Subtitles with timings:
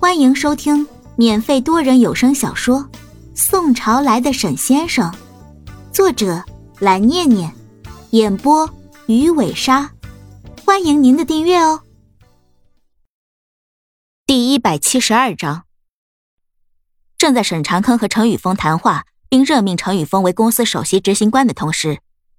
[0.00, 0.86] 欢迎收听
[1.16, 2.78] 免费多人有声小说
[3.34, 5.10] 《宋朝来的沈先生》，
[5.92, 6.44] 作者
[6.78, 7.52] 蓝念念，
[8.10, 8.72] 演播
[9.08, 9.90] 鱼尾鲨。
[10.64, 11.82] 欢迎您的订阅哦。
[14.24, 15.64] 第一百七十二章，
[17.18, 21.98] 正在沈长坑和程宇峰谈话，并任命程宇峰为公司首席执行官的同时，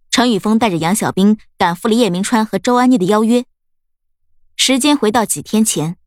[0.10, 3.44] 程宇峰带着杨小兵赶赴了叶明川和周安妮的邀约。
[4.56, 5.98] 时间回到几天前。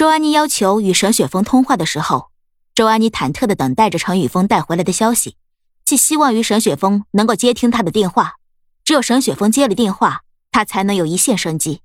[0.00, 2.30] 周安妮要求与沈雪峰通话的时候，
[2.74, 5.36] 周安妮忐忑的等待着程宇峰带回来的消息，
[5.84, 8.36] 寄希望于沈雪峰能够接听她的电话。
[8.82, 10.22] 只有沈雪峰接了电话，
[10.52, 11.82] 她才能有一线生机。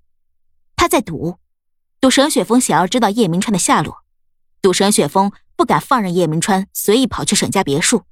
[0.78, 1.40] 她在赌，
[2.00, 3.98] 赌沈雪峰想要知道叶明川的下落，
[4.62, 8.04] 赌沈雪峰不敢放任叶明川随意跑去沈家别墅。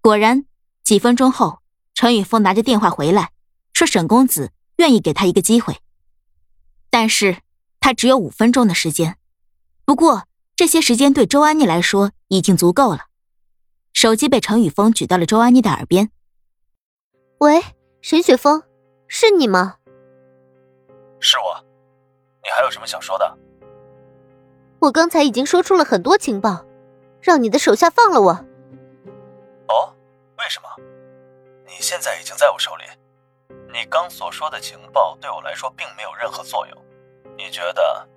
[0.00, 0.44] 果然，
[0.82, 1.60] 几分钟后，
[1.94, 3.30] 程宇峰拿着电话回来，
[3.72, 5.78] 说沈公子愿意给他一个机会，
[6.90, 7.36] 但是。
[7.80, 9.16] 他只有五分钟的时间，
[9.84, 10.24] 不过
[10.56, 13.06] 这些时间对周安妮来说已经足够了。
[13.94, 16.10] 手机被程宇峰举到了周安妮的耳边
[17.38, 17.62] ：“喂，
[18.00, 18.62] 沈雪峰，
[19.08, 19.76] 是你吗？
[21.20, 21.64] 是我，
[22.42, 23.38] 你还有什么想说的？
[24.80, 26.64] 我刚才已经说出了很多情报，
[27.20, 28.30] 让你的手下放了我。
[29.68, 29.94] 哦，
[30.38, 30.68] 为什么？
[31.66, 32.84] 你现在已经在我手里，
[33.72, 36.78] 你刚所说的情报对我来说并没有任何作用。”
[37.38, 38.08] 你觉得，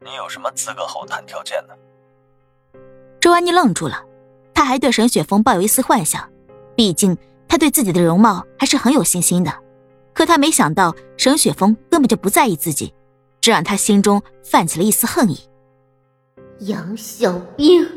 [0.00, 1.74] 你有什么资格和我谈条件呢？
[3.18, 4.04] 周安妮愣住了，
[4.52, 6.30] 她还对沈雪峰抱有一丝幻想，
[6.76, 7.16] 毕竟
[7.48, 9.50] 她对自己的容貌还是很有信心的。
[10.12, 12.92] 可她没想到沈雪峰根本就不在意自己，
[13.40, 15.40] 这让她心中泛起了一丝恨意。
[16.60, 17.88] 杨小兵，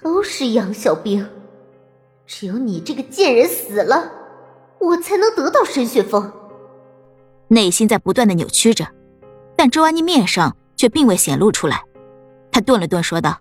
[0.00, 1.28] 都是杨小兵，
[2.26, 4.10] 只有你这个贱人死了，
[4.78, 6.32] 我才能得到沈雪峰。
[7.48, 8.95] 内心在不断的扭曲着。
[9.56, 11.82] 但周安妮面上却并未显露出来，
[12.52, 13.40] 她顿了顿，说道：“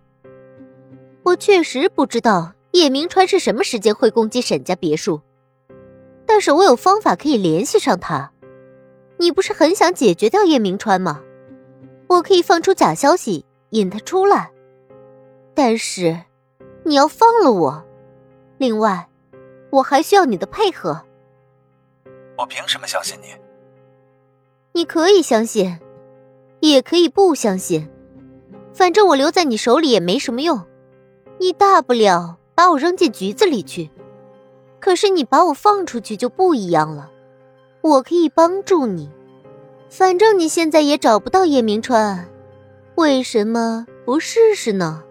[1.23, 5.22] 我确实不知道叶明川是什么时间会攻击沈家别墅，
[6.25, 8.31] 但是我有方法可以联系上他。
[9.17, 11.22] 你不是很想解决掉叶明川吗？
[12.07, 14.51] 我可以放出假消息引他出来，
[15.53, 16.18] 但是
[16.84, 17.85] 你要放了我。
[18.57, 19.09] 另外，
[19.69, 21.01] 我还需要你的配合。
[22.38, 23.28] 我凭什么相信你？
[24.73, 25.78] 你可以相信。”
[26.69, 27.89] 也可以不相信，
[28.73, 30.65] 反正我留在你手里也没什么用，
[31.39, 33.89] 你大不了把我扔进局子里去。
[34.79, 37.09] 可是你把我放出去就不一样了，
[37.81, 39.09] 我可以帮助你。
[39.89, 42.27] 反正你现在也找不到叶明川，
[42.95, 45.03] 为什么不试试呢？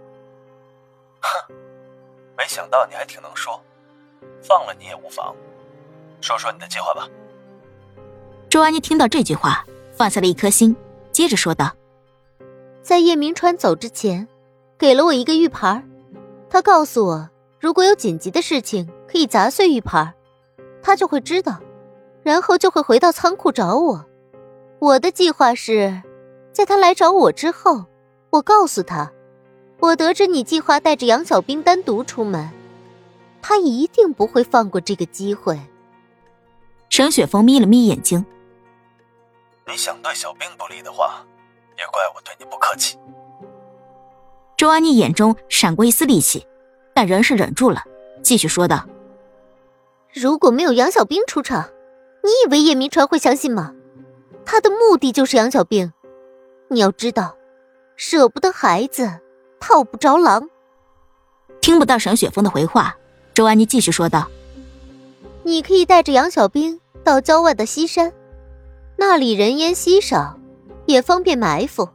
[1.21, 1.54] 哼，
[2.36, 3.60] 没想到你还挺能说，
[4.42, 5.34] 放了你也无妨。
[6.21, 7.09] 说说你的计划吧。
[8.48, 10.76] 周安妮听到这句话，放下了一颗心。
[11.15, 11.73] 接着说道
[12.83, 14.27] ：“在叶明川走之前，
[14.77, 15.81] 给了我一个玉牌
[16.51, 17.31] 他告诉我，
[17.61, 20.13] 如果有紧急的事情，可以砸碎玉牌
[20.83, 21.61] 他就会知道，
[22.25, 24.05] 然后就会回到仓库找我。
[24.81, 26.03] 我的计划是，
[26.53, 27.85] 在他来找我之后，
[28.31, 29.13] 我告诉他，
[29.79, 32.51] 我得知你计划带着杨小兵单独出门，
[33.41, 35.61] 他一定不会放过这个机会。”
[36.91, 38.27] 沈雪峰眯了眯眼睛。
[39.67, 41.25] 你想对小兵不利的话，
[41.79, 42.99] 也怪我对你不客气。
[44.57, 46.47] 周安妮眼中闪过一丝戾气，
[46.95, 47.83] 但仍是忍住了，
[48.23, 48.87] 继续说道
[50.13, 51.71] ：“如果没有杨小兵出场，
[52.23, 53.75] 你以为叶明川会相信吗？
[54.45, 55.93] 他的目的就是杨小兵。
[56.69, 57.37] 你要知道，
[57.97, 59.21] 舍不得孩子，
[59.59, 60.51] 套不着狼。”
[61.61, 62.97] 听不到沈雪峰的回话，
[63.33, 64.29] 周安妮继续说道
[65.43, 68.13] ：“你可以带着杨小兵到郊外的西山。”
[68.97, 70.38] 那里人烟稀少，
[70.87, 71.88] 也方便埋伏。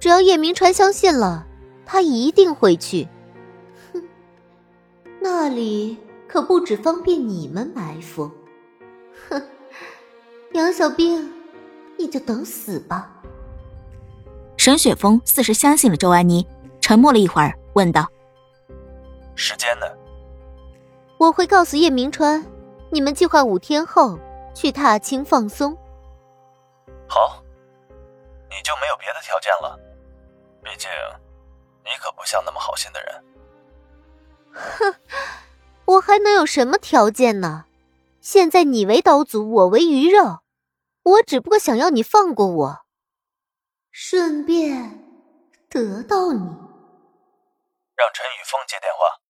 [0.00, 1.46] 只要叶明川相信了，
[1.84, 3.08] 他一定会去。
[3.92, 4.02] 哼，
[5.20, 5.96] 那里
[6.28, 8.30] 可不止方便你们埋伏。
[9.28, 9.42] 哼，
[10.52, 11.32] 杨小兵，
[11.98, 13.10] 你就等死吧。
[14.56, 16.46] 沈雪峰似是相信了周安妮，
[16.80, 18.06] 沉默了一会儿，问道
[19.34, 19.86] ：“时间呢？”
[21.18, 22.44] 我会告诉叶明川，
[22.90, 24.18] 你们计划五天后
[24.54, 25.76] 去踏青放松。
[27.14, 27.40] 好，
[28.50, 29.78] 你就没有别的条件了。
[30.64, 30.90] 毕竟，
[31.84, 33.24] 你可不像那么好心的人。
[34.52, 34.94] 哼，
[35.86, 37.66] 我还能有什么条件呢？
[38.20, 40.40] 现在你为刀俎，我为鱼肉，
[41.04, 42.86] 我只不过想要你放过我，
[43.92, 44.98] 顺便
[45.70, 46.40] 得到你。
[47.94, 49.20] 让陈宇峰接电话。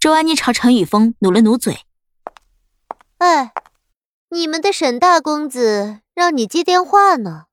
[0.00, 1.80] 周安妮朝陈宇峰努了努嘴。
[3.18, 3.52] 哎，
[4.32, 6.00] 你们的沈大公子。
[6.14, 7.46] 让你接电话呢。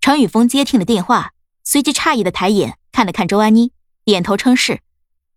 [0.00, 1.32] 程宇峰接听了电话，
[1.64, 3.72] 随即诧异的抬眼看了看周安妮，
[4.04, 4.80] 点头称是，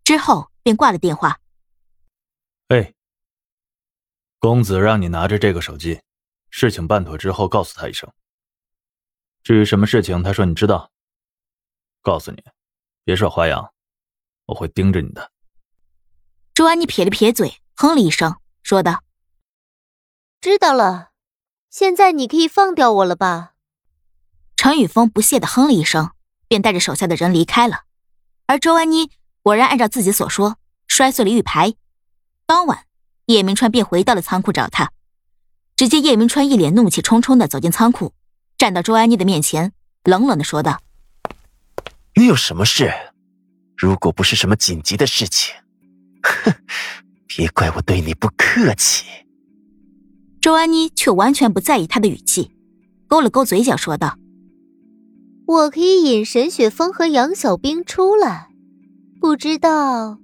[0.04, 1.40] 之后便挂了电话。
[2.68, 2.94] 哎，
[4.40, 6.02] 公子让你拿着这个手机，
[6.50, 8.12] 事情办妥之后告诉他一声。
[9.44, 10.92] 至于什么事情，他说你知道。
[12.02, 12.44] 告诉你，
[13.04, 13.74] 别耍花样，
[14.46, 15.32] 我会盯着你的。
[16.54, 19.04] 周安妮撇了撇嘴，哼了一声，说道
[20.42, 21.12] ：“知道了，
[21.70, 23.52] 现在你可以放掉我了吧？”
[24.58, 26.10] 程宇峰不屑的哼了一声，
[26.48, 27.84] 便带着手下的人离开了。
[28.48, 29.12] 而周安妮
[29.44, 30.58] 果然按照自己所说，
[30.88, 31.76] 摔碎了玉牌。
[32.48, 32.86] 当晚，
[33.28, 34.92] 叶明川便回到了仓库找他。
[35.76, 38.14] 只见叶明川一脸怒气冲冲的走进仓库，
[38.58, 39.74] 站到周安妮的面前，
[40.04, 40.82] 冷冷的说道
[42.18, 42.92] ：“你有什么事？
[43.78, 45.54] 如果不是什么紧急的事情。”
[46.24, 46.54] 哼，
[47.28, 49.06] 别怪我对你不客气。
[50.42, 52.50] 周安妮却完全不在意他的语气，
[53.08, 54.18] 勾了勾嘴角说道
[55.46, 58.50] ：“我可以引沈雪峰和杨小兵出来，
[59.20, 60.18] 不知道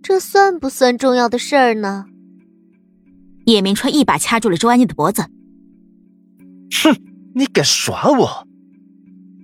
[0.00, 2.06] 这算不算重要的事儿呢？”
[3.46, 5.22] 叶明川一把掐住了周安妮的脖子
[6.84, 6.96] ：“哼，
[7.34, 8.46] 你敢耍我？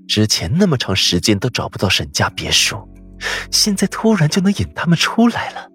[0.07, 2.89] 之前那么长时间都找不到沈家别墅，
[3.51, 5.69] 现在突然就能引他们出来了？”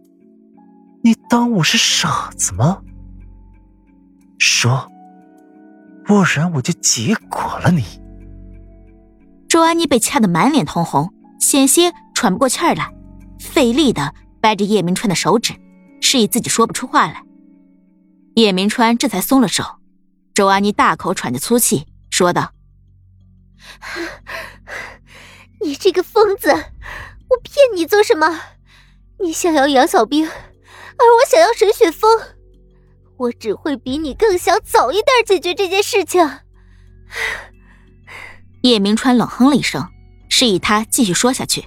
[1.03, 2.81] 你当我是傻子吗？
[4.37, 4.91] 说，
[6.05, 7.83] 不然我就结果了你。
[9.49, 12.93] 周安妮被掐得满脸通红，险些喘不过气儿来，
[13.39, 15.53] 费力的掰着叶明川的手指，
[16.01, 17.23] 示意自己说不出话来。
[18.35, 19.63] 叶明川这才松了手。
[20.33, 22.51] 周安妮大口喘着粗气，说道
[25.61, 28.39] ：“你这个疯子，我骗你做什么？
[29.19, 32.09] 你想要杨小兵？”而我想要沈雪峰，
[33.17, 36.27] 我只会比你更想早一点解决这件事情。
[38.61, 39.87] 叶明川冷哼了一声，
[40.29, 41.65] 示意他继续说下去。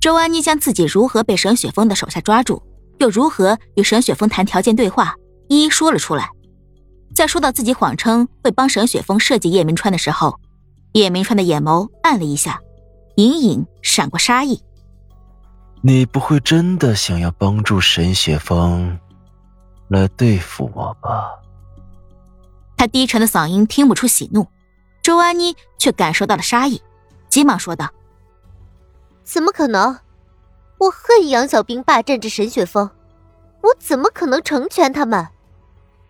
[0.00, 2.62] 周安妮将自己如何被沈雪峰的手下抓住，
[2.98, 5.14] 又如何与沈雪峰谈条件对话，
[5.48, 6.30] 一一说了出来。
[7.14, 10.40] 在说到自己谎称会帮沈雪峰设计叶明川的时候，
[10.92, 12.60] 叶明川的眼眸暗了一下，
[13.16, 14.62] 隐隐闪过杀意。
[15.82, 18.98] 你不会真的想要帮助沈雪峰
[19.90, 21.36] 来对付我吧？
[22.76, 24.46] 他低沉的嗓音听不出喜怒，
[25.02, 26.80] 周安妮却感受到了杀意，
[27.28, 27.90] 急忙说道
[29.24, 29.98] ：“怎么可能？
[30.78, 32.88] 我恨杨小兵霸占着沈雪峰，
[33.62, 35.26] 我怎么可能成全他们？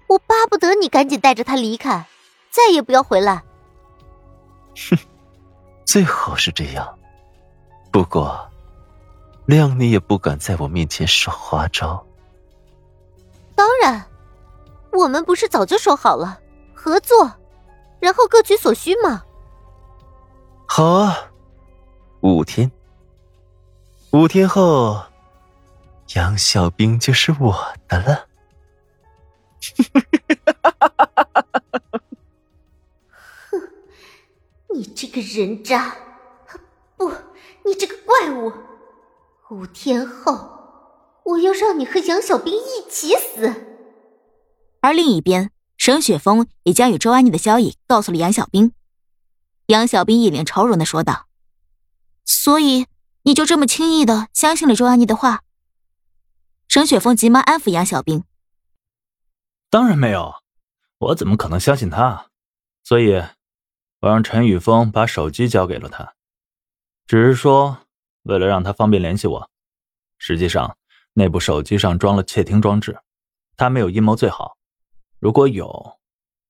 [0.08, 2.06] 我巴不得你赶紧带着他离开，
[2.50, 3.42] 再也不要回来。”
[4.90, 4.98] 哼，
[5.86, 6.98] 最好是这样。
[7.90, 8.46] 不过。
[9.46, 12.06] 谅你也不敢在我面前耍花招。
[13.60, 14.06] 当然，
[14.90, 16.40] 我们不是早就说好了
[16.74, 17.30] 合作，
[18.00, 19.22] 然后各取所需吗？
[20.66, 21.30] 好啊，
[22.22, 22.72] 五天。
[24.12, 24.98] 五天后，
[26.14, 27.54] 杨小兵就是我
[27.86, 28.26] 的了。
[33.50, 33.60] 哼，
[34.74, 35.94] 你这个人渣！
[36.96, 37.12] 不，
[37.66, 38.50] 你这个怪物！
[39.50, 40.59] 五天后，
[41.30, 43.66] 我要让你和杨小兵一起死。
[44.80, 48.72] 而另一边，沈雪峰也将与周安妮的交易告诉了杨小兵。
[49.66, 51.26] 杨小兵一脸愁容的说道
[52.24, 52.86] ：“所以
[53.22, 55.42] 你就这么轻易的相信了周安妮的话？”
[56.68, 58.24] 沈雪峰急忙安抚杨小兵
[59.70, 60.34] ：“当然没有，
[60.98, 62.26] 我怎么可能相信他？
[62.82, 63.22] 所以，
[64.00, 66.14] 我让陈宇峰把手机交给了他，
[67.06, 67.78] 只是说。”
[68.24, 69.50] 为了让他方便联系我，
[70.18, 70.76] 实际上
[71.20, 72.98] 那部手机上装了窃听装置。
[73.54, 74.56] 他没有阴谋最好，
[75.18, 75.98] 如果有，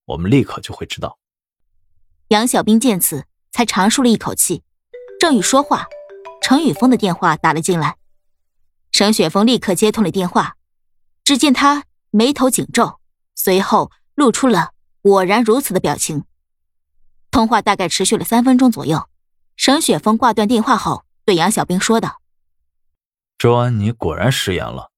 [0.05, 1.19] 我们立刻就会知道。
[2.29, 4.63] 杨小兵见此，才长舒了一口气。
[5.19, 5.89] 正欲说话，
[6.41, 7.97] 程宇峰的电话打了进来。
[8.93, 10.55] 沈雪峰立刻接通了电话，
[11.25, 13.01] 只见他眉头紧皱，
[13.35, 14.71] 随后露出了
[15.03, 16.23] “果然如此”的表情。
[17.33, 19.09] 通话大概持续了三分钟左右。
[19.57, 21.05] 沈雪峰挂断电话后。
[21.27, 22.20] 对杨小兵说道
[23.41, 24.91] ：“周安妮果然食言了。”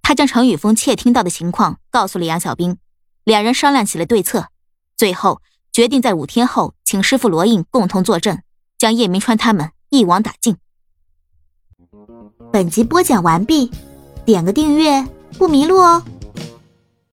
[0.00, 2.78] 他将程宇峰窃听到的情况告诉了杨小兵，
[3.24, 4.48] 两人商量起了对策，
[4.96, 8.42] 最后决定在五天后请师傅罗印共同坐镇，
[8.78, 10.56] 将叶明川他们一网打尽。
[12.50, 13.70] 本集播讲完毕，
[14.24, 16.02] 点个订阅不迷路哦。